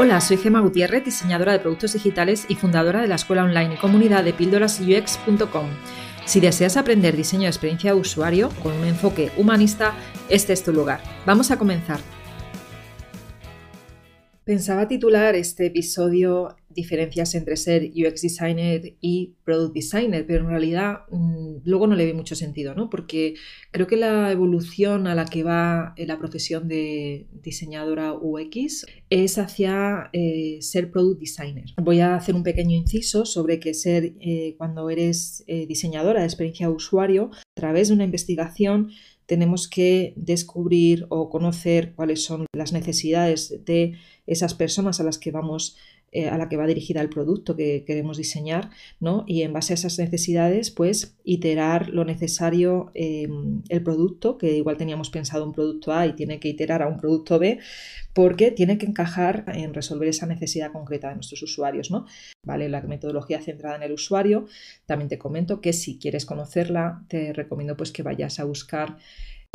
Hola, 0.00 0.20
soy 0.20 0.36
Gema 0.36 0.60
Gutiérrez, 0.60 1.04
diseñadora 1.04 1.50
de 1.50 1.58
productos 1.58 1.94
digitales 1.94 2.46
y 2.48 2.54
fundadora 2.54 3.02
de 3.02 3.08
la 3.08 3.16
escuela 3.16 3.42
online 3.42 3.74
y 3.74 3.78
comunidad 3.78 4.22
de 4.22 4.32
píldorasux.com. 4.32 5.66
Si 6.24 6.38
deseas 6.38 6.76
aprender 6.76 7.16
diseño 7.16 7.42
de 7.42 7.48
experiencia 7.48 7.92
de 7.92 7.98
usuario 7.98 8.50
con 8.62 8.74
un 8.74 8.84
enfoque 8.84 9.32
humanista, 9.36 9.94
este 10.28 10.52
es 10.52 10.62
tu 10.62 10.72
lugar. 10.72 11.00
Vamos 11.26 11.50
a 11.50 11.58
comenzar. 11.58 11.98
Pensaba 14.44 14.86
titular 14.86 15.34
este 15.34 15.66
episodio 15.66 16.54
diferencias 16.78 17.34
entre 17.34 17.56
ser 17.56 17.90
UX 17.90 18.22
designer 18.22 18.94
y 19.00 19.34
product 19.44 19.74
designer, 19.74 20.24
pero 20.26 20.44
en 20.44 20.50
realidad 20.50 21.00
mm, 21.10 21.56
luego 21.64 21.88
no 21.88 21.96
le 21.96 22.06
ve 22.06 22.14
mucho 22.14 22.36
sentido, 22.36 22.74
¿no? 22.76 22.88
Porque 22.88 23.34
creo 23.72 23.88
que 23.88 23.96
la 23.96 24.30
evolución 24.30 25.08
a 25.08 25.16
la 25.16 25.24
que 25.24 25.42
va 25.42 25.92
eh, 25.96 26.06
la 26.06 26.18
profesión 26.18 26.68
de 26.68 27.26
diseñadora 27.32 28.14
UX 28.14 28.86
es 29.10 29.38
hacia 29.38 30.08
eh, 30.12 30.58
ser 30.60 30.92
product 30.92 31.20
designer. 31.20 31.64
Voy 31.82 31.98
a 31.98 32.14
hacer 32.14 32.36
un 32.36 32.44
pequeño 32.44 32.76
inciso 32.76 33.26
sobre 33.26 33.58
que 33.58 33.74
ser 33.74 34.14
eh, 34.20 34.54
cuando 34.56 34.88
eres 34.88 35.44
diseñadora 35.46 36.20
de 36.20 36.26
experiencia 36.26 36.68
de 36.68 36.72
usuario, 36.72 37.30
a 37.32 37.60
través 37.60 37.88
de 37.88 37.94
una 37.94 38.04
investigación 38.04 38.90
tenemos 39.26 39.68
que 39.68 40.14
descubrir 40.16 41.06
o 41.10 41.28
conocer 41.28 41.92
cuáles 41.94 42.24
son 42.24 42.46
las 42.54 42.72
necesidades 42.72 43.62
de 43.66 43.98
esas 44.26 44.54
personas 44.54 45.00
a 45.00 45.04
las 45.04 45.18
que 45.18 45.30
vamos 45.30 45.76
eh, 46.10 46.28
a 46.28 46.38
la 46.38 46.48
que 46.48 46.56
va 46.56 46.66
dirigida 46.66 47.00
el 47.00 47.10
producto 47.10 47.54
que 47.54 47.84
queremos 47.84 48.16
diseñar, 48.16 48.70
¿no? 48.98 49.24
Y 49.26 49.42
en 49.42 49.52
base 49.52 49.72
a 49.72 49.74
esas 49.74 49.98
necesidades, 49.98 50.70
pues 50.70 51.16
iterar 51.24 51.90
lo 51.90 52.04
necesario 52.04 52.90
em, 52.94 53.62
el 53.68 53.82
producto, 53.82 54.38
que 54.38 54.56
igual 54.56 54.78
teníamos 54.78 55.10
pensado 55.10 55.44
un 55.44 55.52
producto 55.52 55.92
A 55.92 56.06
y 56.06 56.14
tiene 56.14 56.40
que 56.40 56.48
iterar 56.48 56.82
a 56.82 56.88
un 56.88 56.98
producto 56.98 57.38
B, 57.38 57.58
porque 58.14 58.50
tiene 58.50 58.78
que 58.78 58.86
encajar 58.86 59.44
en 59.48 59.74
resolver 59.74 60.08
esa 60.08 60.26
necesidad 60.26 60.72
concreta 60.72 61.10
de 61.10 61.16
nuestros 61.16 61.42
usuarios, 61.42 61.90
¿no? 61.90 62.06
Vale, 62.44 62.68
la 62.68 62.80
metodología 62.82 63.40
centrada 63.42 63.76
en 63.76 63.82
el 63.82 63.92
usuario. 63.92 64.46
También 64.86 65.08
te 65.08 65.18
comento 65.18 65.60
que 65.60 65.72
si 65.72 65.98
quieres 65.98 66.24
conocerla, 66.24 67.04
te 67.08 67.32
recomiendo 67.32 67.76
pues 67.76 67.92
que 67.92 68.02
vayas 68.02 68.40
a 68.40 68.44
buscar 68.44 68.96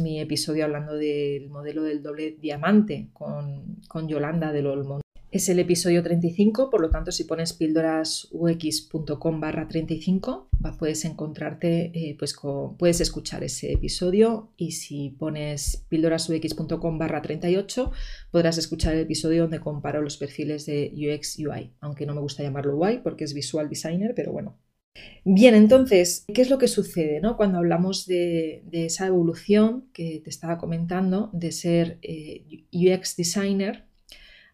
mi 0.02 0.20
episodio 0.20 0.66
hablando 0.66 0.96
del 0.96 1.50
modelo 1.50 1.84
del 1.84 2.02
doble 2.02 2.38
diamante 2.40 3.10
con, 3.14 3.82
con 3.88 4.08
Yolanda 4.08 4.52
del 4.52 4.68
Olmo. 4.68 5.03
Es 5.34 5.50
el 5.50 5.58
episodio 5.58 6.04
35, 6.04 6.70
por 6.70 6.80
lo 6.80 6.92
tanto, 6.92 7.12
si 7.12 7.24
pones 7.24 7.54
píldorasux.com 7.54 9.40
barra 9.40 9.68
35, 9.68 10.48
puedes 10.78 11.06
encontrarte, 11.06 11.92
eh, 11.96 12.16
pues 12.20 12.36
puedes 12.78 13.02
escuchar 13.02 13.44
ese 13.44 13.72
episodio 13.72 14.54
y 14.58 14.74
si 14.74 15.10
pones 15.10 15.88
píldorasux.com 15.90 17.00
barra 17.00 17.24
38, 17.24 17.92
podrás 18.30 18.60
escuchar 18.60 18.94
el 18.94 19.00
episodio 19.00 19.42
donde 19.42 19.60
comparo 19.60 20.04
los 20.04 20.18
perfiles 20.18 20.68
de 20.68 20.94
UX 20.94 21.40
UI, 21.40 21.74
aunque 21.80 22.06
no 22.06 22.14
me 22.14 22.22
gusta 22.22 22.44
llamarlo 22.44 22.78
UI 22.78 23.00
porque 23.00 23.24
es 23.24 23.34
Visual 23.34 23.70
Designer, 23.70 24.14
pero 24.16 24.34
bueno. 24.34 24.60
Bien, 25.26 25.56
entonces, 25.56 26.26
¿qué 26.32 26.44
es 26.44 26.52
lo 26.52 26.60
que 26.60 26.68
sucede 26.68 27.22
¿no? 27.22 27.38
cuando 27.38 27.58
hablamos 27.58 28.06
de, 28.06 28.62
esa 28.72 29.08
evolución 29.08 29.90
que 29.94 30.22
te 30.24 30.30
estaba 30.30 30.60
comentando 30.60 31.32
de 31.34 31.52
ser 31.52 31.98
eh, 32.04 32.68
UX 32.72 33.16
Designer? 33.16 33.92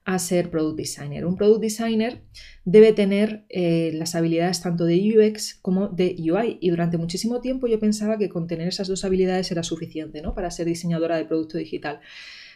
A 0.05 0.17
ser 0.19 0.49
product 0.49 0.77
designer. 0.77 1.25
Un 1.25 1.35
product 1.35 1.61
designer 1.61 2.23
debe 2.65 2.93
tener 2.93 3.45
eh, 3.49 3.91
las 3.93 4.15
habilidades 4.15 4.61
tanto 4.61 4.85
de 4.85 4.97
UX 4.97 5.55
como 5.61 5.87
de 5.89 6.15
UI 6.17 6.57
y 6.61 6.69
durante 6.69 6.97
muchísimo 6.97 7.41
tiempo 7.41 7.67
yo 7.67 7.79
pensaba 7.79 8.17
que 8.17 8.29
con 8.29 8.47
tener 8.47 8.67
esas 8.67 8.87
dos 8.87 9.05
habilidades 9.05 9.51
era 9.51 9.63
suficiente 9.63 10.21
¿no? 10.21 10.33
para 10.33 10.51
ser 10.51 10.65
diseñadora 10.65 11.17
de 11.17 11.25
producto 11.25 11.57
digital. 11.57 11.99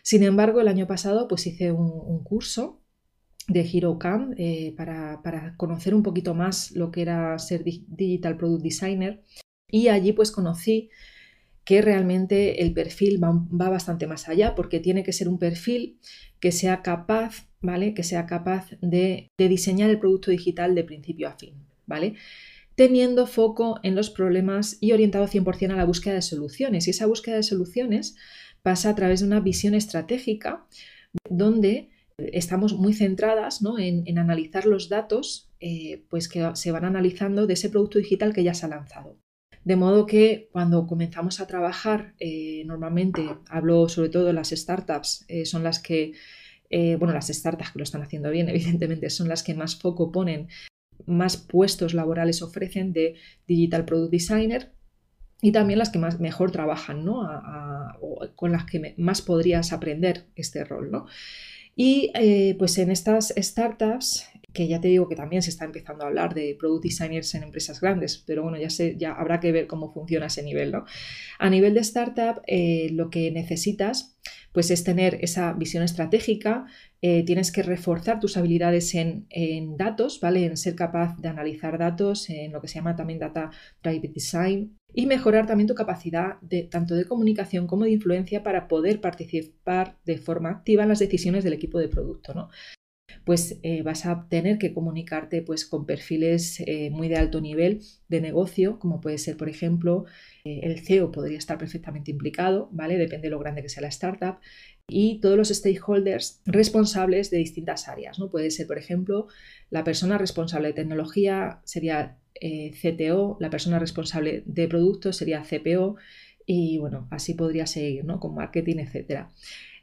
Sin 0.01 0.23
embargo, 0.23 0.61
el 0.61 0.67
año 0.67 0.87
pasado 0.87 1.27
pues 1.27 1.45
hice 1.47 1.71
un, 1.71 2.23
curso 2.23 2.81
de 3.47 3.61
HeroCam 3.61 4.33
eh, 4.37 4.73
para, 4.75 5.21
para, 5.21 5.55
conocer 5.57 5.93
un 5.93 6.03
poquito 6.03 6.33
más 6.33 6.71
lo 6.71 6.91
que 6.91 7.01
era 7.01 7.37
ser 7.39 7.63
digital 7.63 8.37
product 8.37 8.63
designer 8.63 9.21
y 9.67 9.89
allí 9.89 10.13
pues 10.13 10.31
conocí 10.31 10.89
que 11.65 11.81
realmente 11.81 12.61
el 12.61 12.73
perfil 12.73 13.23
va, 13.23 13.69
bastante 13.69 14.07
más 14.07 14.27
allá 14.27 14.55
porque 14.55 14.79
tiene 14.79 15.03
que 15.03 15.13
ser 15.13 15.29
un 15.29 15.39
perfil 15.39 15.99
que 16.39 16.51
sea 16.51 16.81
capaz, 16.81 17.47
¿vale? 17.61 17.93
Que 17.93 18.03
sea 18.03 18.25
capaz 18.25 18.71
de, 18.81 19.29
diseñar 19.37 19.89
el 19.89 19.99
producto 19.99 20.31
digital 20.31 20.75
de 20.75 20.83
principio 20.83 21.29
a 21.29 21.37
fin, 21.37 21.55
¿vale? 21.85 22.15
Teniendo 22.75 23.27
foco 23.27 23.79
en 23.83 23.95
los 23.95 24.09
problemas 24.09 24.77
y 24.81 24.91
orientado 24.91 25.27
100% 25.27 25.71
a 25.71 25.77
la 25.77 25.85
búsqueda 25.85 26.15
de 26.15 26.21
soluciones. 26.21 26.87
Y 26.87 26.89
esa 26.89 27.05
búsqueda 27.05 27.35
de 27.35 27.43
soluciones 27.43 28.15
pasa 28.61 28.89
a 28.89 28.95
través 28.95 29.21
de 29.21 29.27
una 29.27 29.39
visión 29.39 29.73
estratégica 29.73 30.65
donde 31.29 31.91
estamos 32.17 32.73
muy 32.73 32.93
centradas 32.93 33.61
en, 33.77 34.17
analizar 34.17 34.65
los 34.65 34.89
datos 34.89 35.49
eh, 35.59 36.03
pues 36.09 36.27
que 36.27 36.51
se 36.55 36.71
van 36.71 36.85
analizando 36.85 37.47
de 37.47 37.53
ese 37.53 37.69
producto 37.69 37.99
digital 37.99 38.33
que 38.33 38.43
ya 38.43 38.53
se 38.53 38.65
ha 38.65 38.69
lanzado. 38.69 39.22
De 39.63 39.77
modo 39.77 40.05
que 40.05 40.49
cuando 40.51 40.87
comenzamos 40.87 41.39
a 41.39 41.47
trabajar, 41.47 42.13
eh, 42.19 42.63
normalmente 42.65 43.25
hablo 43.47 43.87
sobre 43.87 44.09
todo 44.09 44.25
de 44.25 44.33
las 44.33 44.49
startups, 44.49 45.25
eh, 45.29 45.45
son 45.45 45.63
las 45.63 45.79
que, 45.79 46.13
eh, 46.69 46.97
bueno, 46.97 47.13
las 47.13 47.27
startups 47.27 47.71
que 47.71 47.79
lo 47.79 47.83
están 47.83 48.01
haciendo 48.01 48.29
bien, 48.29 48.49
evidentemente, 48.49 49.09
son 49.09 49.29
las 49.29 49.41
que 49.43 49.53
más 49.53 49.77
foco 49.77 50.11
ponen, 50.11 50.49
más 51.05 51.37
puestos 51.37 51.93
laborales 51.93 52.41
ofrecen 52.41 52.91
de 52.93 53.15
Digital 53.47 53.85
Product 53.85 54.11
Designer 54.11 54.73
y 55.41 55.51
también 55.51 55.79
las 55.79 55.89
que 55.89 55.99
más 55.99 56.19
mejor 56.19 56.51
trabajan, 56.51 57.03
¿no? 57.03 57.27
con 58.35 58.53
las 58.53 58.63
que 58.65 58.95
más 58.97 59.21
podrías 59.21 59.73
aprender 59.73 60.27
este 60.35 60.63
rol, 60.63 60.89
¿no? 60.89 61.05
Y 61.75 62.13
pues 62.57 62.77
en 62.77 62.91
estas 62.91 63.33
startups 63.35 64.29
que 64.53 64.67
ya 64.67 64.79
te 64.79 64.87
digo 64.87 65.07
que 65.09 65.15
también 65.15 65.41
se 65.41 65.49
está 65.49 65.65
empezando 65.65 66.03
a 66.03 66.07
hablar 66.07 66.33
de 66.33 66.55
product 66.59 66.83
designers 66.83 67.33
en 67.35 67.43
empresas 67.43 67.81
grandes, 67.81 68.23
pero 68.25 68.43
bueno, 68.43 68.57
ya, 68.57 68.69
sé, 68.69 68.95
ya 68.97 69.13
habrá 69.13 69.39
que 69.39 69.51
ver 69.51 69.67
cómo 69.67 69.91
funciona 69.91 70.27
ese 70.27 70.43
nivel, 70.43 70.71
¿no? 70.71 70.85
A 71.39 71.49
nivel 71.49 71.73
de 71.73 71.81
startup, 71.81 72.41
eh, 72.47 72.89
lo 72.91 73.09
que 73.09 73.31
necesitas 73.31 74.17
pues 74.53 74.69
es 74.69 74.83
tener 74.83 75.17
esa 75.21 75.51
visión 75.53 75.83
estratégica, 75.83 76.67
eh, 77.01 77.25
tienes 77.25 77.51
que 77.51 77.63
reforzar 77.63 78.19
tus 78.19 78.37
habilidades 78.37 78.93
en, 78.95 79.27
datos, 79.77 80.19
¿vale? 80.21 80.45
En 80.45 80.55
ser 80.57 80.75
capaz 80.75 81.17
de 81.17 81.27
analizar 81.27 81.77
datos, 81.77 82.29
en 82.29 82.53
lo 82.53 82.61
que 82.61 82.67
se 82.67 82.75
llama 82.75 82.95
también 82.95 83.19
Data 83.19 83.49
Private 83.81 84.11
Design, 84.13 84.77
y 84.93 85.07
mejorar 85.07 85.47
también 85.47 85.67
tu 85.67 85.73
capacidad 85.73 86.39
de 86.41 86.63
tanto 86.63 86.93
de 86.93 87.05
comunicación 87.05 87.65
como 87.65 87.85
de 87.85 87.91
influencia 87.91 88.43
para 88.43 88.67
poder 88.67 89.01
participar 89.01 89.97
de 90.05 90.19
forma 90.19 90.51
activa 90.51 90.83
en 90.83 90.89
las 90.89 90.99
decisiones 90.99 91.43
del 91.43 91.53
equipo 91.53 91.79
de 91.79 91.89
producto. 91.89 92.35
¿no? 92.35 92.49
Pues 93.25 93.59
eh, 93.63 93.81
vas 93.83 94.05
a 94.05 94.27
tener 94.29 94.57
que 94.57 94.73
comunicarte 94.73 95.41
pues, 95.41 95.65
con 95.65 95.85
perfiles 95.85 96.61
eh, 96.65 96.89
muy 96.89 97.07
de 97.07 97.17
alto 97.17 97.41
nivel 97.41 97.81
de 98.07 98.21
negocio, 98.21 98.79
como 98.79 99.01
puede 99.01 99.17
ser, 99.17 99.37
por 99.37 99.49
ejemplo, 99.49 100.05
eh, 100.43 100.61
el 100.63 100.79
CEO 100.79 101.11
podría 101.11 101.37
estar 101.37 101.57
perfectamente 101.57 102.11
implicado, 102.11 102.69
¿vale? 102.71 102.97
Depende 102.97 103.27
de 103.27 103.31
lo 103.31 103.39
grande 103.39 103.61
que 103.61 103.69
sea 103.69 103.81
la 103.81 103.89
startup. 103.89 104.37
Y 104.87 105.19
todos 105.21 105.37
los 105.37 105.49
stakeholders 105.49 106.41
responsables 106.45 107.31
de 107.31 107.37
distintas 107.37 107.87
áreas, 107.87 108.19
¿no? 108.19 108.29
Puede 108.29 108.51
ser, 108.51 108.67
por 108.67 108.77
ejemplo, 108.77 109.27
la 109.69 109.83
persona 109.83 110.17
responsable 110.17 110.69
de 110.69 110.73
tecnología 110.73 111.61
sería 111.63 112.17
CTO, 112.41 113.37
la 113.39 113.49
persona 113.49 113.79
responsable 113.79 114.43
de 114.45 114.67
productos 114.67 115.15
sería 115.15 115.43
CPO, 115.43 115.95
y 116.45 116.77
bueno, 116.77 117.07
así 117.11 117.33
podría 117.33 117.65
seguir, 117.67 118.05
¿no? 118.05 118.19
Con 118.19 118.35
marketing, 118.35 118.77
etcétera. 118.79 119.31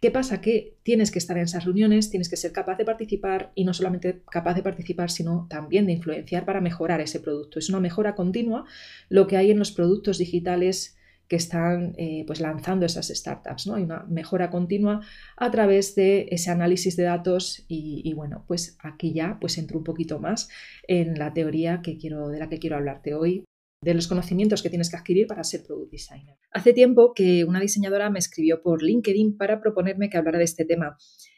¿Qué 0.01 0.11
pasa? 0.11 0.41
Que 0.41 0.79
tienes 0.83 1.11
que 1.11 1.19
estar 1.19 1.37
en 1.37 1.45
esas 1.45 1.67
reuniones, 1.67 2.09
tienes 2.09 2.31
que 2.31 2.39
ser 2.39 2.53
capaz 2.53 2.77
de 2.79 2.87
participar 2.87 3.53
y 3.55 3.65
no 3.65 3.75
solamente 3.75 4.23
capaz 4.31 4.55
de 4.55 4.63
participar, 4.63 5.11
sino 5.11 5.47
también 5.51 5.85
de 5.85 5.93
influenciar 5.93 6.47
para 6.47 6.63
mejorar 6.63 7.03
ese 7.03 7.21
producto. 7.21 7.59
Es 7.59 7.69
una 7.69 7.81
mejora 7.81 8.15
continua 8.15 8.65
lo 9.11 9.27
que 9.27 9.37
hay 9.37 9.51
en 9.51 9.59
los 9.59 9.73
productos 9.73 10.17
digitales 10.17 10.97
que 11.29 11.37
están 11.37 11.95
eh, 11.99 12.25
pues 12.27 12.41
lanzando 12.41 12.87
esas 12.87 13.09
startups. 13.09 13.67
¿no? 13.67 13.75
Hay 13.75 13.83
una 13.83 14.05
mejora 14.09 14.49
continua 14.51 15.03
a 15.37 15.51
través 15.51 15.95
de 15.95 16.29
ese 16.31 16.51
análisis 16.51 16.97
de 16.97 17.03
datos 17.05 17.67
y, 17.69 18.11
bueno, 18.15 18.45
pues 18.49 18.79
aquí 18.83 19.13
ya 19.13 19.39
pues 19.39 19.59
entro 19.59 19.77
un 19.79 19.85
poquito 19.85 20.19
más 20.19 20.49
en 20.89 21.19
la 21.19 21.35
teoría 21.35 21.83
que 21.83 21.99
quiero, 21.99 22.29
de 22.29 22.39
la 22.39 22.49
que 22.49 22.59
quiero 22.59 22.77
hablarte 22.77 23.15
hoy 23.15 23.45
de 23.83 23.95
los 23.95 24.09
conocimientos 24.09 24.63
que 24.63 24.69
tienes 24.69 24.91
que 24.91 24.97
adquirir 24.97 25.27
para 25.27 25.43
ser 25.43 25.63
product 25.63 25.91
designer. 25.91 26.37
Hace 26.53 26.73
tiempo 26.73 27.13
que 27.15 27.45
una 27.45 27.61
diseñadora 27.61 28.11
me 28.11 28.19
escribió 28.19 28.61
por 28.63 28.83
LinkedIn 28.83 29.39
para 29.39 29.61
proponerme 29.61 30.11
que 30.11 30.19
hablara 30.19 30.39
de 30.39 30.45
este 30.45 30.65
tema. 30.67 30.97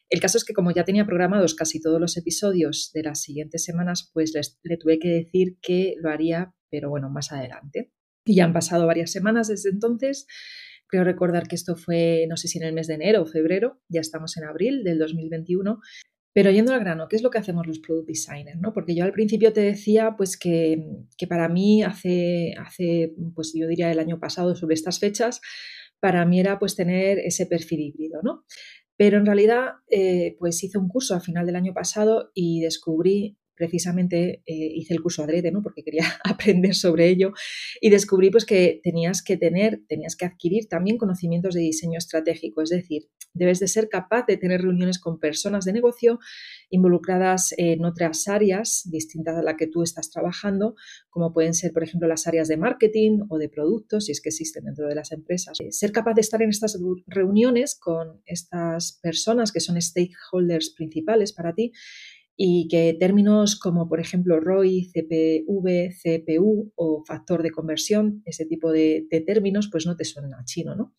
El 0.08 0.20
caso 0.20 0.38
es 0.38 0.44
que 0.44 0.52
como 0.52 0.72
ya 0.72 0.84
tenía 0.84 1.06
programados 1.06 1.54
casi 1.54 1.80
todos 1.80 2.00
los 2.00 2.16
episodios 2.16 2.90
de 2.92 3.04
las 3.04 3.22
siguientes 3.22 3.64
semanas, 3.64 4.10
pues 4.12 4.32
le 4.62 4.76
tuve 4.76 4.98
que 4.98 5.08
decir 5.08 5.56
que 5.62 5.94
lo 5.98 6.10
haría, 6.10 6.52
pero 6.68 6.90
bueno, 6.90 7.10
más 7.10 7.32
adelante. 7.32 7.92
Y 8.24 8.36
ya 8.36 8.44
han 8.44 8.52
pasado 8.52 8.86
varias 8.86 9.12
semanas 9.12 9.48
desde 9.48 9.70
entonces. 9.70 10.26
Creo 10.88 11.04
recordar 11.04 11.48
que 11.48 11.54
esto 11.54 11.76
fue, 11.76 12.26
no 12.28 12.36
sé 12.36 12.48
si 12.48 12.58
en 12.58 12.64
el 12.64 12.74
mes 12.74 12.88
de 12.88 12.94
enero 12.94 13.22
o 13.22 13.26
febrero, 13.26 13.80
ya 13.88 14.00
estamos 14.00 14.36
en 14.36 14.44
abril 14.44 14.84
del 14.84 14.98
2021, 14.98 15.80
pero 16.32 16.50
yendo 16.50 16.72
al 16.72 16.80
grano, 16.80 17.08
¿qué 17.08 17.16
es 17.16 17.22
lo 17.22 17.30
que 17.30 17.38
hacemos 17.38 17.66
los 17.66 17.78
product 17.78 18.08
designers? 18.08 18.58
¿no? 18.60 18.72
Porque 18.72 18.94
yo 18.94 19.04
al 19.04 19.12
principio 19.12 19.52
te 19.52 19.60
decía 19.60 20.14
pues 20.16 20.38
que, 20.38 20.82
para 21.28 21.48
mí 21.48 21.82
hace, 21.82 22.54
hace, 22.58 23.14
pues 23.34 23.52
yo 23.54 23.66
diría 23.68 23.90
el 23.90 23.98
año 23.98 24.18
pasado 24.18 24.54
sobre 24.54 24.74
estas 24.74 24.98
fechas, 24.98 25.40
para 26.00 26.24
mí 26.24 26.40
era 26.40 26.58
pues 26.58 26.74
tener 26.74 27.18
ese 27.18 27.46
perfil 27.46 27.80
híbrido, 27.80 28.20
¿no? 28.22 28.44
Pero 28.96 29.18
en 29.18 29.26
realidad, 29.26 29.72
eh, 29.90 30.36
pues 30.38 30.62
hice 30.62 30.78
un 30.78 30.88
curso 30.88 31.14
al 31.14 31.22
final 31.22 31.46
del 31.46 31.56
año 31.56 31.74
pasado 31.74 32.30
y 32.34 32.60
descubrí 32.60 33.36
precisamente 33.62 34.42
eh, 34.44 34.72
hice 34.74 34.92
el 34.92 35.00
curso 35.00 35.22
adrede, 35.22 35.52
¿no? 35.52 35.62
Porque 35.62 35.84
quería 35.84 36.04
aprender 36.24 36.74
sobre 36.74 37.08
ello 37.08 37.32
y 37.80 37.90
descubrí 37.90 38.28
pues 38.28 38.44
que 38.44 38.80
tenías 38.82 39.22
que 39.22 39.36
tener, 39.36 39.82
tenías 39.86 40.16
que 40.16 40.24
adquirir 40.24 40.68
también 40.68 40.98
conocimientos 40.98 41.54
de 41.54 41.60
diseño 41.60 41.96
estratégico, 41.96 42.62
es 42.62 42.70
decir, 42.70 43.02
debes 43.34 43.60
de 43.60 43.68
ser 43.68 43.88
capaz 43.88 44.26
de 44.26 44.36
tener 44.36 44.62
reuniones 44.62 44.98
con 44.98 45.20
personas 45.20 45.64
de 45.64 45.72
negocio 45.72 46.18
involucradas 46.70 47.54
en 47.56 47.84
otras 47.84 48.26
áreas 48.26 48.82
distintas 48.86 49.36
a 49.36 49.42
la 49.42 49.56
que 49.56 49.68
tú 49.68 49.84
estás 49.84 50.10
trabajando, 50.10 50.74
como 51.08 51.32
pueden 51.32 51.54
ser, 51.54 51.72
por 51.72 51.84
ejemplo, 51.84 52.08
las 52.08 52.26
áreas 52.26 52.48
de 52.48 52.56
marketing 52.56 53.20
o 53.28 53.38
de 53.38 53.48
productos, 53.48 54.06
si 54.06 54.12
es 54.12 54.20
que 54.20 54.30
existen 54.30 54.64
dentro 54.64 54.88
de 54.88 54.96
las 54.96 55.12
empresas. 55.12 55.60
Eh, 55.60 55.70
ser 55.70 55.92
capaz 55.92 56.14
de 56.14 56.22
estar 56.22 56.42
en 56.42 56.50
estas 56.50 56.76
reuniones 57.06 57.78
con 57.78 58.20
estas 58.26 58.98
personas 59.00 59.52
que 59.52 59.60
son 59.60 59.80
stakeholders 59.80 60.70
principales 60.70 61.32
para 61.32 61.54
ti 61.54 61.72
y 62.44 62.66
que 62.66 62.96
términos 62.98 63.54
como, 63.54 63.88
por 63.88 64.00
ejemplo, 64.00 64.40
ROI, 64.40 64.90
CPV, 64.92 65.94
CPU 65.94 66.72
o 66.74 67.04
factor 67.06 67.40
de 67.40 67.52
conversión, 67.52 68.20
ese 68.24 68.46
tipo 68.46 68.72
de, 68.72 69.06
términos, 69.24 69.68
pues 69.70 69.86
no 69.86 69.94
te 69.94 70.04
suenan 70.04 70.34
a 70.34 70.44
chino, 70.44 70.74
¿no? 70.74 70.92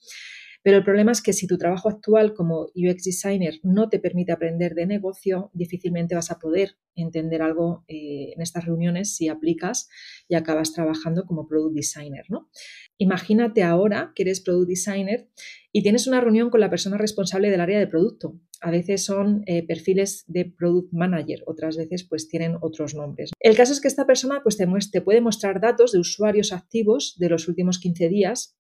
Pero 0.62 0.78
el 0.78 0.86
problema 0.86 1.12
es 1.12 1.22
que 1.22 1.34
si 1.34 1.46
tu 1.46 1.58
trabajo 1.58 1.90
actual 1.90 2.34
como 2.34 2.68
UX 2.74 3.04
designer 3.04 3.56
no 3.62 3.90
te 3.90 4.00
permite 4.00 4.32
aprender 4.32 4.74
de 4.74 4.86
negocio, 4.86 5.52
difícilmente 5.54 6.16
vas 6.16 6.32
a 6.32 6.40
poder 6.40 6.78
entender 6.96 7.42
algo 7.42 7.84
eh, 7.90 8.32
en 8.34 8.42
estas 8.42 8.64
reuniones 8.64 9.14
si 9.14 9.28
aplicas 9.28 9.90
y 10.30 10.36
acabas 10.36 10.72
trabajando 10.72 11.26
como 11.26 11.46
product 11.46 11.76
designer. 11.76 12.24
¿no? 12.30 12.50
Imagínate 12.98 13.64
ahora 13.64 14.14
que 14.16 14.24
eres 14.24 14.40
product 14.40 14.70
designer 14.70 15.28
y 15.74 15.84
tienes 15.84 16.08
una 16.08 16.22
reunión 16.22 16.50
con 16.50 16.62
la 16.62 16.70
persona 16.70 16.98
responsable 16.98 17.50
del 17.50 17.60
área 17.60 17.80
de 17.80 17.88
producto. 17.88 18.40
A 18.66 18.72
veces 18.72 19.04
son 19.04 19.44
eh, 19.46 19.68
perfiles 19.68 20.24
de 20.28 20.46
product 20.46 20.94
manager, 20.94 21.44
otras 21.48 21.76
veces 21.76 22.06
pues 22.06 22.30
tienen 22.30 22.56
otros 22.62 22.96
nombres. 22.96 23.32
El 23.42 23.58
caso 23.58 23.74
es 23.74 23.82
que 23.82 23.90
esta 23.90 24.08
persona 24.08 24.40
pues 24.42 24.56
te, 24.56 24.66
te 24.90 25.02
puede 25.02 25.20
mostrar 25.20 25.60
datos 25.60 25.92
de 25.92 26.00
usuarios 26.00 26.54
activos 26.54 27.16
de 27.18 27.28
los 27.28 27.50
últimos 27.50 27.78
15 27.78 28.08
días 28.08 28.56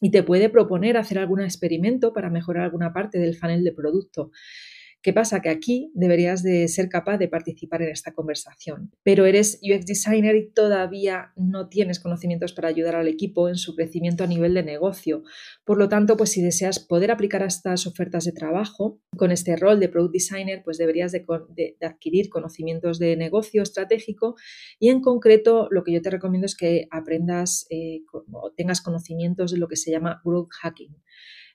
y 0.00 0.12
te 0.12 0.22
puede 0.22 0.48
proponer 0.48 0.96
hacer 0.96 1.18
algún 1.18 1.40
experimento 1.40 2.12
para 2.12 2.30
mejorar 2.30 2.62
alguna 2.62 2.92
parte 2.92 3.18
del 3.18 3.36
funnel 3.36 3.64
de 3.64 3.72
producto. 3.72 4.30
¿Qué 5.02 5.12
pasa? 5.12 5.42
Que 5.42 5.48
aquí 5.48 5.90
deberías 5.94 6.44
de 6.44 6.68
ser 6.68 6.88
capaz 6.88 7.18
de 7.18 7.26
participar 7.26 7.82
en 7.82 7.88
esta 7.88 8.12
conversación, 8.12 8.92
pero 9.02 9.26
eres 9.26 9.58
UX 9.60 9.84
designer 9.84 10.36
y 10.36 10.50
todavía 10.50 11.32
no 11.34 11.68
tienes 11.68 11.98
conocimientos 11.98 12.52
para 12.52 12.68
ayudar 12.68 12.94
al 12.94 13.08
equipo 13.08 13.48
en 13.48 13.56
su 13.56 13.74
crecimiento 13.74 14.22
a 14.22 14.28
nivel 14.28 14.54
de 14.54 14.62
negocio. 14.62 15.24
Por 15.64 15.78
lo 15.78 15.88
tanto, 15.88 16.16
pues 16.16 16.30
si 16.30 16.40
deseas 16.40 16.78
poder 16.78 17.10
aplicar 17.10 17.42
estas 17.42 17.88
ofertas 17.88 18.26
de 18.26 18.32
trabajo 18.32 19.00
con 19.16 19.32
este 19.32 19.56
rol 19.56 19.80
de 19.80 19.88
product 19.88 20.12
designer, 20.12 20.62
pues 20.64 20.78
deberías 20.78 21.10
de, 21.10 21.24
adquirir 21.80 22.28
conocimientos 22.28 23.00
de 23.00 23.16
negocio 23.16 23.64
estratégico 23.64 24.36
y 24.78 24.90
en 24.90 25.00
concreto 25.00 25.66
lo 25.72 25.82
que 25.82 25.92
yo 25.92 26.00
te 26.00 26.10
recomiendo 26.10 26.46
es 26.46 26.54
que 26.54 26.86
aprendas 26.92 27.66
eh, 27.70 28.02
o 28.12 28.52
tengas 28.52 28.80
conocimientos 28.80 29.50
de 29.50 29.58
lo 29.58 29.66
que 29.66 29.76
se 29.76 29.90
llama 29.90 30.20
growth 30.24 30.50
hacking. 30.60 30.94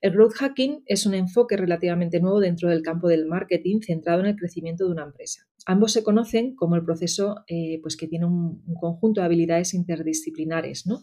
El 0.01 0.11
growth 0.11 0.33
hacking 0.33 0.83
es 0.85 1.05
un 1.05 1.13
enfoque 1.13 1.57
relativamente 1.57 2.19
nuevo 2.19 2.39
dentro 2.39 2.69
del 2.69 2.81
campo 2.81 3.07
del 3.07 3.25
marketing 3.25 3.81
centrado 3.81 4.21
en 4.21 4.27
el 4.27 4.35
crecimiento 4.35 4.85
de 4.85 4.91
una 4.91 5.03
empresa. 5.03 5.47
Ambos 5.65 5.91
se 5.91 6.03
conocen 6.03 6.55
como 6.55 6.75
el 6.75 6.85
proceso 6.85 7.43
eh, 7.47 7.79
pues 7.81 7.97
que 7.97 8.07
tiene 8.07 8.25
un, 8.25 8.63
conjunto 8.79 9.19
de 9.19 9.25
habilidades 9.25 9.73
interdisciplinares 9.73 10.87
¿no? 10.87 11.01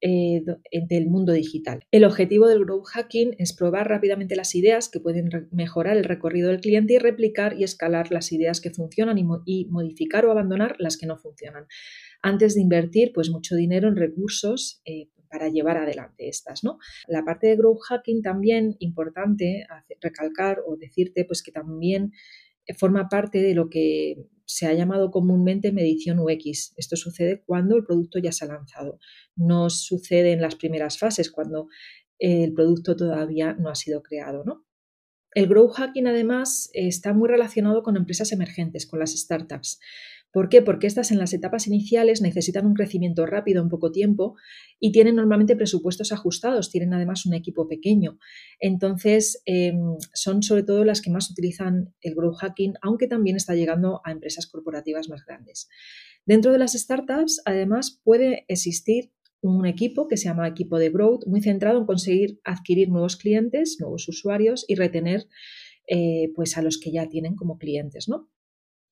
Eh, 0.00 0.42
del 0.88 1.06
mundo 1.08 1.32
digital. 1.32 1.84
El 1.92 2.04
objetivo 2.04 2.48
del 2.48 2.64
growth 2.64 2.88
hacking 2.88 3.36
es 3.38 3.52
probar 3.52 3.88
rápidamente 3.88 4.34
las 4.34 4.54
ideas 4.54 4.88
que 4.88 4.98
pueden 4.98 5.28
mejorar 5.52 5.96
el 5.96 6.04
recorrido 6.04 6.48
del 6.48 6.60
cliente 6.60 6.94
y 6.94 6.98
replicar 6.98 7.56
y 7.58 7.62
escalar 7.62 8.10
las 8.10 8.32
ideas 8.32 8.60
que 8.60 8.70
funcionan 8.70 9.18
y, 9.18 9.66
modificar 9.66 10.26
o 10.26 10.32
abandonar 10.32 10.74
las 10.78 10.96
que 10.96 11.06
no 11.06 11.16
funcionan 11.16 11.66
antes 12.22 12.54
de 12.54 12.62
invertir 12.62 13.12
pues 13.14 13.30
mucho 13.30 13.54
dinero 13.54 13.88
en 13.88 13.96
recursos 13.96 14.82
eh, 14.84 15.08
para 15.30 15.48
llevar 15.48 15.76
adelante 15.76 16.28
estas, 16.28 16.64
¿no? 16.64 16.78
La 17.06 17.24
parte 17.24 17.46
de 17.46 17.56
growth 17.56 17.82
hacking 17.88 18.22
también 18.22 18.76
importante 18.80 19.66
recalcar 20.00 20.58
o 20.66 20.76
decirte 20.76 21.24
pues 21.24 21.42
que 21.42 21.52
también 21.52 22.12
forma 22.76 23.08
parte 23.08 23.40
de 23.40 23.54
lo 23.54 23.68
que 23.70 24.26
se 24.44 24.66
ha 24.66 24.72
llamado 24.74 25.10
comúnmente 25.10 25.72
medición 25.72 26.18
UX. 26.18 26.74
Esto 26.76 26.96
sucede 26.96 27.42
cuando 27.46 27.76
el 27.76 27.84
producto 27.84 28.18
ya 28.18 28.32
se 28.32 28.44
ha 28.44 28.48
lanzado. 28.48 28.98
No 29.36 29.70
sucede 29.70 30.32
en 30.32 30.40
las 30.40 30.56
primeras 30.56 30.98
fases, 30.98 31.30
cuando 31.30 31.68
el 32.18 32.52
producto 32.52 32.96
todavía 32.96 33.54
no 33.54 33.70
ha 33.70 33.74
sido 33.74 34.02
creado, 34.02 34.42
¿no? 34.44 34.66
El 35.32 35.46
growth 35.46 35.74
hacking 35.74 36.08
además 36.08 36.70
está 36.74 37.12
muy 37.12 37.28
relacionado 37.28 37.84
con 37.84 37.96
empresas 37.96 38.32
emergentes, 38.32 38.86
con 38.86 38.98
las 38.98 39.12
startups. 39.12 39.78
¿Por 40.32 40.48
qué? 40.48 40.62
Porque 40.62 40.86
estas 40.86 41.10
en 41.10 41.18
las 41.18 41.32
etapas 41.32 41.66
iniciales 41.66 42.22
necesitan 42.22 42.66
un 42.66 42.74
crecimiento 42.74 43.26
rápido 43.26 43.62
en 43.62 43.68
poco 43.68 43.90
tiempo 43.90 44.36
y 44.78 44.92
tienen 44.92 45.16
normalmente 45.16 45.56
presupuestos 45.56 46.12
ajustados, 46.12 46.70
tienen 46.70 46.94
además 46.94 47.26
un 47.26 47.34
equipo 47.34 47.66
pequeño. 47.66 48.18
Entonces, 48.60 49.42
em, 49.44 49.96
son 50.14 50.42
sobre 50.42 50.62
todo 50.62 50.84
las 50.84 51.02
que 51.02 51.10
más 51.10 51.30
utilizan 51.30 51.94
el 52.00 52.14
growth 52.14 52.36
hacking, 52.36 52.74
aunque 52.80 53.08
también 53.08 53.36
está 53.36 53.54
llegando 53.54 54.00
a 54.04 54.12
empresas 54.12 54.46
corporativas 54.46 55.08
más 55.08 55.24
grandes. 55.24 55.68
Dentro 56.26 56.52
de 56.52 56.58
las 56.58 56.74
startups, 56.74 57.42
además, 57.44 58.00
puede 58.04 58.44
existir 58.46 59.12
un 59.42 59.66
equipo 59.66 60.06
que 60.06 60.16
se 60.16 60.24
llama 60.24 60.46
equipo 60.46 60.78
de 60.78 60.90
growth, 60.90 61.26
muy 61.26 61.40
centrado 61.40 61.78
en 61.78 61.86
conseguir 61.86 62.40
adquirir 62.44 62.90
nuevos 62.90 63.16
clientes, 63.16 63.78
nuevos 63.80 64.06
usuarios 64.08 64.64
y 64.68 64.74
retener 64.74 65.26
eh, 65.88 66.30
pues 66.36 66.56
a 66.56 66.62
los 66.62 66.78
que 66.78 66.92
ya 66.92 67.08
tienen 67.08 67.34
como 67.34 67.58
clientes, 67.58 68.08
¿no? 68.08 68.28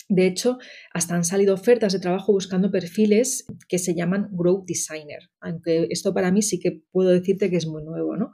De 0.08 0.26
hecho, 0.26 0.58
hasta 0.94 1.14
han 1.14 1.24
salido 1.24 1.54
ofertas 1.54 1.92
de 1.92 2.00
trabajo 2.00 2.32
buscando 2.32 2.70
perfiles 2.70 3.44
que 3.68 3.78
se 3.78 3.94
llaman 3.94 4.28
Growth 4.32 4.64
Designer, 4.66 5.30
aunque 5.40 5.86
esto 5.90 6.14
para 6.14 6.30
mí 6.30 6.40
sí 6.40 6.58
que 6.58 6.82
puedo 6.90 7.10
decirte 7.10 7.50
que 7.50 7.56
es 7.56 7.66
muy 7.66 7.84
nuevo, 7.84 8.16
¿no? 8.16 8.30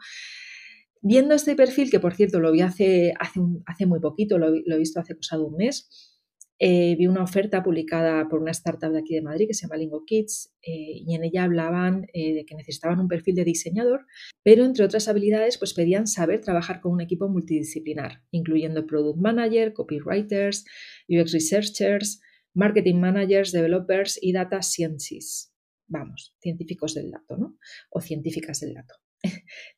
Viendo 1.02 1.34
este 1.34 1.56
perfil, 1.56 1.90
que 1.90 2.00
por 2.00 2.14
cierto 2.14 2.40
lo 2.40 2.52
vi 2.52 2.62
hace, 2.62 3.12
hace, 3.18 3.86
muy 3.86 4.00
poquito, 4.00 4.38
lo, 4.38 4.50
lo, 4.50 4.74
he 4.74 4.78
visto 4.78 5.00
hace 5.00 5.16
cosa 5.16 5.36
de 5.36 5.42
un 5.42 5.56
mes, 5.56 6.13
eh, 6.58 6.94
vi 6.96 7.06
una 7.06 7.22
oferta 7.22 7.62
publicada 7.62 8.28
por 8.28 8.40
una 8.40 8.52
startup 8.52 8.92
de 8.92 9.00
aquí 9.00 9.14
de 9.14 9.22
Madrid 9.22 9.46
que 9.48 9.54
se 9.54 9.66
llama 9.66 9.76
Lingo 9.76 10.04
Kids 10.04 10.54
eh, 10.62 11.02
y 11.04 11.14
en 11.14 11.24
ella 11.24 11.44
hablaban 11.44 12.06
eh, 12.12 12.32
de 12.32 12.44
que 12.44 12.54
necesitaban 12.54 13.00
un 13.00 13.08
perfil 13.08 13.34
de 13.34 13.44
diseñador, 13.44 14.06
pero 14.42 14.64
entre 14.64 14.84
otras 14.84 15.08
habilidades 15.08 15.58
pues 15.58 15.74
pedían 15.74 16.06
saber 16.06 16.40
trabajar 16.40 16.80
con 16.80 16.92
un 16.92 17.00
equipo 17.00 17.28
multidisciplinar, 17.28 18.22
incluyendo 18.30 18.86
product 18.86 19.18
manager, 19.18 19.72
copywriters, 19.72 20.64
UX 21.08 21.32
researchers, 21.32 22.20
marketing 22.54 22.96
managers, 22.96 23.50
developers 23.50 24.18
y 24.22 24.32
data 24.32 24.62
scientists. 24.62 25.52
Vamos, 25.86 26.34
científicos 26.40 26.94
del 26.94 27.10
dato, 27.10 27.36
¿no? 27.36 27.58
O 27.90 28.00
científicas 28.00 28.60
del 28.60 28.74
dato. 28.74 28.94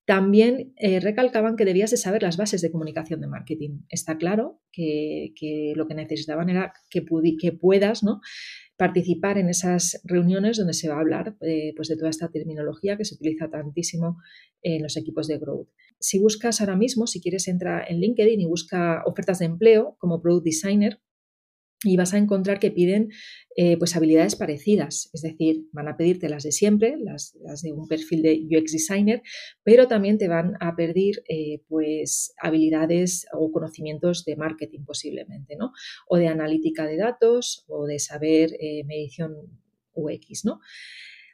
También 0.04 0.72
eh, 0.76 1.00
recalcaban 1.00 1.56
que 1.56 1.64
debías 1.64 1.90
de 1.90 1.96
saber 1.96 2.22
las 2.22 2.36
bases 2.36 2.62
de 2.62 2.70
comunicación 2.70 3.20
de 3.20 3.26
marketing. 3.26 3.80
Está 3.88 4.18
claro 4.18 4.60
que, 4.72 5.32
lo 5.74 5.88
que 5.88 5.94
necesitaban 5.94 6.48
era 6.48 6.72
que, 6.90 7.04
que 7.40 7.52
puedas 7.52 8.02
¿no? 8.02 8.20
participar 8.76 9.38
en 9.38 9.48
esas 9.48 10.00
reuniones 10.04 10.58
donde 10.58 10.74
se 10.74 10.88
va 10.88 10.96
a 10.96 11.00
hablar 11.00 11.36
eh, 11.40 11.72
pues 11.74 11.88
de 11.88 11.96
toda 11.96 12.10
esta 12.10 12.30
terminología 12.30 12.96
que 12.96 13.04
se 13.04 13.14
utiliza 13.14 13.48
tantísimo 13.48 14.18
en 14.62 14.82
los 14.82 14.96
equipos 14.96 15.26
de 15.28 15.38
growth. 15.38 15.68
Si 15.98 16.18
buscas 16.18 16.60
ahora 16.60 16.76
mismo, 16.76 17.06
si 17.06 17.20
quieres, 17.20 17.48
entra 17.48 17.84
en 17.86 18.00
LinkedIn 18.00 18.40
y 18.40 18.46
busca 18.46 19.02
ofertas 19.06 19.38
de 19.38 19.46
empleo 19.46 19.96
como 19.98 20.20
Product 20.20 20.44
Designer 20.44 21.00
y 21.84 21.96
vas 21.96 22.14
a 22.14 22.18
encontrar 22.18 22.58
que 22.58 22.70
piden 22.70 23.10
eh, 23.56 23.76
pues 23.76 23.96
habilidades 23.96 24.36
parecidas, 24.36 25.10
es 25.12 25.22
decir, 25.22 25.66
van 25.72 25.88
a 25.88 25.96
pedirte 25.96 26.28
las 26.28 26.42
de 26.42 26.52
siempre, 26.52 26.96
las, 26.98 27.36
de 27.62 27.72
un 27.72 27.86
perfil 27.86 28.22
de 28.22 28.46
UX 28.50 28.72
designer, 28.72 29.22
pero 29.62 29.86
también 29.86 30.18
te 30.18 30.28
van 30.28 30.54
a 30.60 30.74
pedir 30.74 31.22
eh, 31.28 31.62
pues 31.68 32.34
habilidades 32.40 33.26
o 33.32 33.50
conocimientos 33.52 34.24
de 34.24 34.36
marketing 34.36 34.84
posiblemente, 34.84 35.56
¿no? 35.56 35.72
O 36.08 36.16
de 36.16 36.28
analítica 36.28 36.86
de 36.86 36.96
datos 36.96 37.64
o 37.68 37.86
de 37.86 37.98
saber 37.98 38.56
eh, 38.58 38.84
medición 38.84 39.34
UX, 39.94 40.44
¿no? 40.44 40.60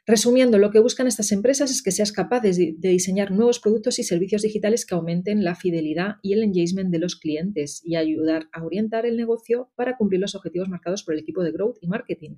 Resumiendo, 0.05 0.57
lo 0.57 0.69
que 0.69 0.79
buscan 0.79 1.07
estas 1.07 1.31
empresas 1.31 1.71
es 1.71 1.81
que 1.81 1.91
seas 1.91 2.11
capaz 2.11 2.41
de, 2.41 2.75
diseñar 2.77 3.31
nuevos 3.31 3.61
productos 3.61 3.99
y 3.99 4.03
servicios 4.03 4.41
digitales 4.41 4.85
que 4.85 4.95
aumenten 4.95 5.45
la 5.45 5.55
fidelidad 5.55 6.15
y 6.21 6.33
el 6.33 6.43
engagement 6.43 6.91
de 6.91 6.99
los 6.99 7.15
clientes 7.15 7.81
y 7.85 7.95
ayudar 7.95 8.49
a 8.51 8.65
orientar 8.65 9.05
el 9.05 9.15
negocio 9.15 9.71
para 9.75 9.95
cumplir 9.95 10.19
los 10.19 10.35
objetivos 10.35 10.67
marcados 10.67 11.03
por 11.03 11.13
el 11.13 11.21
equipo 11.21 11.41
de 11.41 11.53
growth 11.53 11.77
y 11.79 11.87
marketing. 11.87 12.35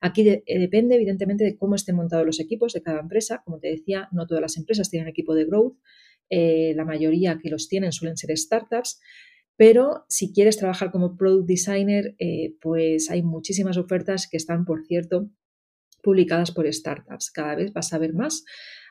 Aquí 0.00 0.28
eh, 0.28 0.44
depende, 0.46 0.94
evidentemente, 0.94 1.42
de 1.42 1.56
cómo 1.56 1.74
estén 1.74 1.96
montados 1.96 2.24
los 2.24 2.38
equipos 2.38 2.72
de 2.74 2.82
cada 2.82 3.00
empresa. 3.00 3.42
Como 3.44 3.58
te 3.58 3.68
decía, 3.68 4.08
no 4.12 4.28
todas 4.28 4.40
las 4.40 4.56
empresas 4.56 4.88
tienen 4.88 5.08
equipo 5.08 5.34
de 5.34 5.46
growth. 5.46 5.78
Eh, 6.30 6.74
la 6.76 6.84
mayoría 6.84 7.40
que 7.42 7.50
los 7.50 7.68
tienen 7.68 7.90
suelen 7.90 8.16
ser 8.16 8.36
startups. 8.38 9.00
Pero 9.56 10.06
si 10.08 10.32
quieres 10.32 10.56
trabajar 10.56 10.90
como 10.92 11.16
product 11.16 11.46
designer, 11.46 12.14
eh, 12.18 12.54
pues 12.62 13.10
hay 13.10 13.22
muchísimas 13.22 13.76
ofertas 13.76 14.28
que 14.30 14.38
están, 14.38 14.64
por 14.64 14.86
cierto, 14.86 15.28
publicadas 16.02 16.50
por 16.50 16.72
startups. 16.72 17.30
Cada 17.30 17.54
vez 17.54 17.72
vas 17.72 17.92
a 17.92 17.98
ver 17.98 18.14
más 18.14 18.44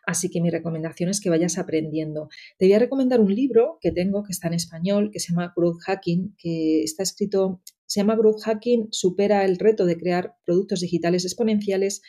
Así 0.10 0.30
que 0.30 0.42
mi 0.42 0.50
recomendación 0.50 1.12
es 1.12 1.22
que 1.22 1.30
vayas 1.30 1.60
aprendiendo. 1.60 2.30
Te 2.58 2.66
voy 2.66 2.74
a 2.74 2.80
recomendar 2.80 3.20
un 3.20 3.34
libro 3.34 3.78
que 3.80 3.92
tengo 3.92 4.24
que 4.24 4.32
está 4.32 4.48
en 4.48 4.56
español, 4.56 5.12
que 5.12 5.20
se 5.20 5.32
llama 5.32 5.54
Growth 5.56 5.82
Hacking, 5.82 6.36
que 6.38 6.82
está 6.82 7.04
escrito, 7.04 7.62
se 7.86 8.00
llama 8.00 8.16
Growth 8.16 8.42
Hacking, 8.42 8.88
supera 8.90 9.46
el 9.46 9.60
reto 9.60 9.86
de 9.86 9.98
crear 9.98 10.36
productos 10.46 10.82
digitales 10.82 11.26
exponenciales 11.26 12.02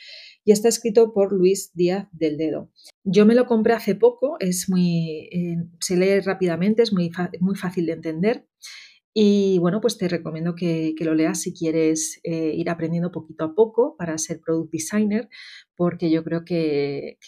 y 0.46 0.52
está 0.52 0.68
escrito 0.68 1.12
por 1.12 1.32
Luis 1.34 1.72
Díaz 1.74 2.08
del 2.12 2.38
Dedo. 2.38 2.70
Yo 3.04 3.26
me 3.26 3.34
lo 3.34 3.44
compré 3.44 3.74
hace 3.74 3.94
poco, 3.94 4.36
es 4.40 4.70
muy, 4.70 5.28
eh, 5.30 5.56
se 5.80 5.98
lee 5.98 6.20
rápidamente, 6.20 6.82
es 6.82 6.94
muy, 6.94 7.10
muy 7.40 7.56
fácil 7.56 7.84
de 7.84 7.92
entender 7.92 8.46
y 9.12 9.58
bueno, 9.58 9.80
pues 9.80 9.98
te 9.98 10.08
recomiendo 10.08 10.54
que, 10.54 10.94
lo 11.00 11.14
leas 11.14 11.40
si 11.40 11.52
quieres 11.52 12.20
eh, 12.22 12.52
ir 12.54 12.70
aprendiendo 12.70 13.10
poquito 13.10 13.44
a 13.44 13.54
poco 13.54 13.96
para 13.96 14.16
ser 14.18 14.40
product 14.40 14.70
designer, 14.72 15.28
porque 15.74 16.10
yo 16.10 16.22
creo 16.22 16.44
que, 16.44 17.18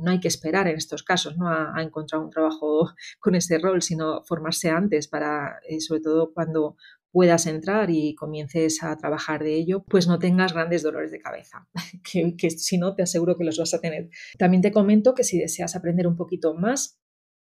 no 0.00 0.10
hay 0.10 0.20
que 0.20 0.28
esperar 0.28 0.66
en 0.66 0.76
estos 0.76 1.04
casos 1.04 1.36
¿no? 1.36 1.48
a, 1.48 1.74
encontrar 1.82 2.20
un 2.20 2.30
trabajo 2.30 2.90
con 3.20 3.34
ese 3.36 3.58
rol, 3.58 3.82
sino 3.82 4.22
formarse 4.24 4.70
antes 4.70 5.06
para, 5.06 5.60
eh, 5.68 5.80
sobre 5.80 6.00
todo 6.00 6.32
cuando 6.34 6.76
puedas 7.12 7.46
entrar 7.46 7.90
y 7.90 8.14
comiences 8.14 8.82
a 8.82 8.96
trabajar 8.96 9.42
de 9.42 9.54
ello, 9.54 9.84
pues 9.88 10.06
no 10.06 10.18
tengas 10.18 10.52
grandes 10.52 10.82
dolores 10.82 11.10
de 11.10 11.20
cabeza, 11.20 11.68
que, 12.12 12.36
que 12.36 12.50
si 12.50 12.78
no 12.78 12.94
te 12.94 13.02
aseguro 13.02 13.36
que 13.36 13.44
los 13.44 13.58
vas 13.58 13.74
a 13.74 13.80
tener. 13.80 14.10
También 14.38 14.62
te 14.62 14.72
comento 14.72 15.14
que 15.14 15.24
si 15.24 15.38
deseas 15.38 15.76
aprender 15.76 16.06
un 16.06 16.16
poquito 16.16 16.54
más 16.54 16.99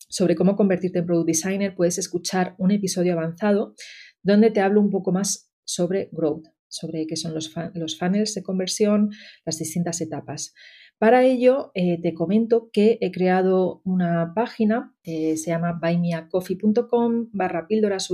sobre 0.08 0.36
cómo 0.36 0.56
convertirte 0.56 1.00
en 1.00 1.06
product 1.06 1.28
designer, 1.28 1.76
puedes 1.76 1.98
escuchar 1.98 2.56
un 2.58 2.72
episodio 2.72 3.14
avanzado 3.14 3.76
donde 4.24 4.52
te 4.52 4.62
hablo 4.62 4.82
un 4.82 4.90
poco 4.90 5.12
más 5.12 5.52
sobre 5.64 6.10
growth, 6.12 6.48
sobre 6.68 7.08
qué 7.08 7.16
son 7.16 7.34
los, 7.34 7.54
los 7.74 7.98
funnels 7.98 8.34
de 8.34 8.44
conversión, 8.44 9.12
las 9.46 9.58
distintas 9.58 10.02
etapas. 10.02 10.54
Para 11.00 11.24
ello, 11.24 11.72
eh, 11.76 12.02
te 12.02 12.16
comento 12.16 12.72
que 12.74 12.98
he 13.02 13.12
creado 13.12 13.82
una 13.86 14.34
página, 14.34 14.96
eh, 15.04 15.38
se 15.38 15.52
llama 15.52 15.80
buymeacoffee.com 15.80 17.30
barra 17.34 17.68
píldoras. 17.68 18.10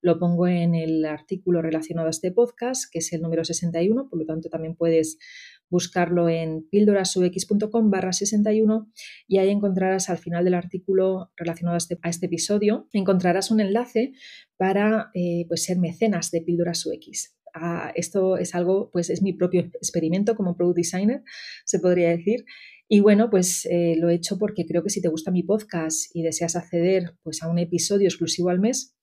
Lo 0.00 0.18
pongo 0.18 0.46
en 0.46 0.74
el 0.74 1.04
artículo 1.04 1.60
relacionado 1.60 2.06
a 2.06 2.10
este 2.10 2.32
podcast, 2.32 2.90
que 2.90 3.00
es 3.00 3.12
el 3.12 3.20
número 3.20 3.44
61, 3.44 4.08
por 4.08 4.18
lo 4.18 4.24
tanto 4.24 4.48
también 4.48 4.76
puedes 4.76 5.18
buscarlo 5.70 6.28
en 6.28 6.68
píldorasux.com 6.68 7.90
barra 7.90 8.12
61 8.12 8.90
y 9.26 9.38
ahí 9.38 9.48
encontrarás 9.48 10.10
al 10.10 10.18
final 10.18 10.44
del 10.44 10.54
artículo 10.54 11.30
relacionado 11.36 11.74
a 11.74 11.78
este, 11.78 11.98
este 12.04 12.26
episodio, 12.26 12.88
encontrarás 12.92 13.50
un 13.50 13.60
enlace 13.60 14.12
para 14.56 15.10
eh, 15.14 15.46
pues 15.48 15.64
ser 15.64 15.78
mecenas 15.78 16.30
de 16.30 16.42
Píldoras 16.42 16.84
UX. 16.84 17.36
Ah, 17.54 17.92
esto 17.94 18.36
es 18.36 18.54
algo, 18.54 18.90
pues 18.92 19.10
es 19.10 19.22
mi 19.22 19.32
propio 19.32 19.62
experimento 19.62 20.36
como 20.36 20.56
product 20.56 20.76
designer, 20.76 21.22
se 21.64 21.78
podría 21.78 22.10
decir. 22.10 22.44
Y 22.88 23.00
bueno, 23.00 23.30
pues 23.30 23.66
eh, 23.66 23.94
lo 23.96 24.08
he 24.08 24.14
hecho 24.14 24.38
porque 24.38 24.66
creo 24.66 24.82
que 24.82 24.90
si 24.90 25.00
te 25.00 25.08
gusta 25.08 25.30
mi 25.30 25.42
podcast 25.42 26.14
y 26.14 26.22
deseas 26.22 26.56
acceder 26.56 27.14
pues, 27.22 27.42
a 27.42 27.48
un 27.48 27.58
episodio 27.58 28.08
exclusivo 28.08 28.50
al 28.50 28.60
mes, 28.60 28.96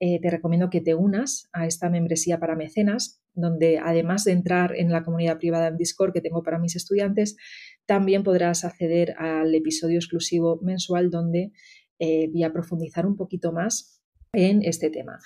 eh, 0.00 0.20
te 0.20 0.30
recomiendo 0.30 0.70
que 0.70 0.80
te 0.80 0.94
unas 0.94 1.48
a 1.52 1.66
esta 1.66 1.88
membresía 1.88 2.38
para 2.38 2.56
mecenas, 2.56 3.22
donde 3.36 3.78
además 3.78 4.24
de 4.24 4.32
entrar 4.32 4.74
en 4.76 4.90
la 4.90 5.04
comunidad 5.04 5.38
privada 5.38 5.68
en 5.68 5.76
Discord 5.76 6.12
que 6.12 6.20
tengo 6.20 6.42
para 6.42 6.58
mis 6.58 6.74
estudiantes, 6.74 7.36
también 7.86 8.22
podrás 8.22 8.64
acceder 8.64 9.14
al 9.18 9.54
episodio 9.54 9.98
exclusivo 9.98 10.58
mensual 10.62 11.10
donde 11.10 11.52
eh, 11.98 12.28
voy 12.32 12.42
a 12.42 12.52
profundizar 12.52 13.06
un 13.06 13.16
poquito 13.16 13.52
más 13.52 14.02
en 14.32 14.62
este 14.62 14.90
tema 14.90 15.18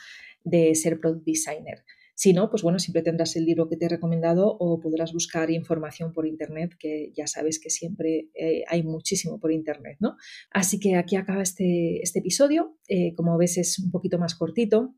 de 0.44 0.74
ser 0.74 1.00
product 1.00 1.24
designer. 1.24 1.84
Si 2.20 2.34
no, 2.34 2.50
pues 2.50 2.62
bueno, 2.62 2.78
siempre 2.78 3.00
tendrás 3.00 3.34
el 3.36 3.46
libro 3.46 3.66
que 3.66 3.78
te 3.78 3.86
he 3.86 3.88
recomendado 3.88 4.54
o 4.60 4.78
podrás 4.78 5.14
buscar 5.14 5.50
información 5.50 6.12
por 6.12 6.26
internet, 6.26 6.72
que 6.78 7.12
ya 7.16 7.26
sabes 7.26 7.58
que 7.58 7.70
siempre 7.70 8.28
eh, 8.34 8.62
hay 8.68 8.82
muchísimo 8.82 9.40
por 9.40 9.52
internet, 9.52 9.96
¿no? 10.00 10.16
Así 10.50 10.78
que 10.78 10.96
aquí 10.96 11.16
acaba 11.16 11.40
este, 11.40 12.02
este 12.02 12.18
episodio. 12.18 12.76
Eh, 12.88 13.14
como 13.14 13.38
ves, 13.38 13.56
es 13.56 13.78
un 13.78 13.90
poquito 13.90 14.18
más 14.18 14.34
cortito. 14.34 14.94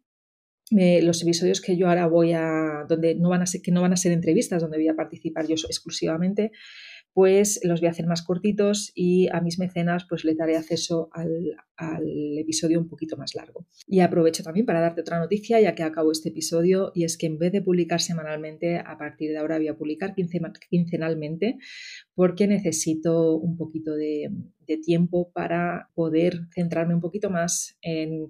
Los 0.73 1.23
episodios 1.23 1.61
que 1.61 1.77
yo 1.77 1.89
ahora 1.89 2.07
voy 2.07 2.33
a, 2.33 2.85
donde 2.89 3.15
no 3.15 3.29
van 3.29 3.43
a 3.43 3.47
ser, 3.47 3.63
que 3.63 3.73
no 3.73 3.83
van 3.83 3.93
a 3.93 3.97
ser 3.97 4.13
entrevistas, 4.13 4.63
donde 4.63 4.79
voy 4.79 4.89
a 4.89 4.97
participar 4.97 5.47
yo 5.47 5.55
exclusivamente, 5.55 6.53
pues 7.15 7.61
los 7.63 7.81
voy 7.81 7.89
a 7.89 7.91
hacer 7.91 8.07
más 8.07 8.23
cortitos 8.23 8.91
y 8.95 9.29
a 9.33 9.41
mis 9.41 9.59
mecenas 9.59 10.07
pues 10.09 10.25
le 10.25 10.35
daré 10.35 10.57
acceso 10.57 11.11
al, 11.13 11.57
episodio 12.39 12.79
un 12.79 12.89
poquito 12.89 13.17
más 13.17 13.35
largo. 13.35 13.67
Y 13.89 14.01
aprovecho 14.01 14.43
también 14.45 14.67
para 14.67 14.81
darte 14.81 15.01
otra 15.01 15.19
noticia 15.19 15.61
ya 15.61 15.75
que 15.75 15.83
acabo 15.83 16.13
este 16.13 16.29
episodio 16.29 16.93
y 16.95 17.05
es 17.05 17.19
que 17.19 17.27
en 17.27 17.39
vez 17.39 17.51
de 17.53 17.61
publicar 17.61 18.01
semanalmente, 18.01 18.79
a 18.79 18.97
partir 18.97 19.33
de 19.33 19.39
ahora 19.39 19.59
voy 19.59 19.69
a 19.69 19.77
publicar 19.77 20.15
quincenalmente 20.15 21.59
porque 22.15 22.47
necesito 22.47 23.37
un 23.37 23.57
poquito 23.57 23.95
de 23.95 24.31
tiempo 24.85 25.33
para 25.33 25.91
poder 25.95 26.47
centrarme 26.55 26.95
un 26.95 27.01
poquito 27.01 27.29
más 27.29 27.77
en 27.83 28.29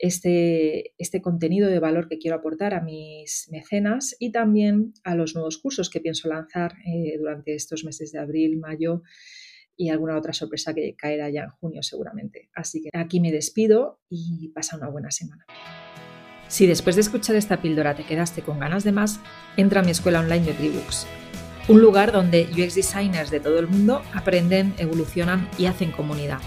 este, 0.00 0.94
este 0.96 1.20
contenido 1.20 1.68
de 1.68 1.78
valor 1.78 2.08
que 2.08 2.18
quiero 2.18 2.38
aportar 2.38 2.72
a 2.72 2.80
mis 2.80 3.48
mecenas 3.50 4.16
y 4.18 4.32
también 4.32 4.94
a 5.04 5.14
los 5.14 5.34
nuevos 5.34 5.58
cursos 5.58 5.90
que 5.90 6.00
pienso 6.00 6.28
lanzar 6.28 6.72
eh, 6.86 7.16
durante 7.18 7.54
estos 7.54 7.84
meses 7.84 8.10
de 8.10 8.18
abril, 8.18 8.58
mayo 8.58 9.02
y 9.76 9.90
alguna 9.90 10.16
otra 10.16 10.32
sorpresa 10.32 10.74
que 10.74 10.96
caerá 10.96 11.28
ya 11.30 11.42
en 11.42 11.50
junio 11.50 11.82
seguramente. 11.82 12.48
Así 12.54 12.82
que 12.82 12.90
aquí 12.94 13.20
me 13.20 13.30
despido 13.30 14.00
y 14.08 14.48
pasa 14.48 14.76
una 14.76 14.88
buena 14.88 15.10
semana. 15.10 15.44
Si 16.48 16.66
después 16.66 16.96
de 16.96 17.02
escuchar 17.02 17.36
esta 17.36 17.60
píldora 17.60 17.94
te 17.94 18.04
quedaste 18.04 18.42
con 18.42 18.58
ganas 18.58 18.84
de 18.84 18.92
más, 18.92 19.20
entra 19.56 19.80
a 19.80 19.84
mi 19.84 19.90
escuela 19.90 20.20
online 20.20 20.46
de 20.46 20.54
Tribooks, 20.54 21.06
un 21.68 21.80
lugar 21.80 22.10
donde 22.10 22.48
UX 22.52 22.74
designers 22.74 23.30
de 23.30 23.40
todo 23.40 23.58
el 23.58 23.68
mundo 23.68 24.02
aprenden, 24.14 24.74
evolucionan 24.78 25.48
y 25.58 25.66
hacen 25.66 25.92
comunidad 25.92 26.40